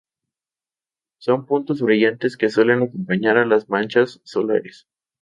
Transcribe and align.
Son 1.19 1.45
puntos 1.45 1.79
brillantes 1.79 2.35
que 2.35 2.49
suelen 2.49 2.81
acompañar 2.81 3.37
a 3.37 3.45
las 3.45 3.69
manchas 3.69 4.19
solares. 4.23 4.87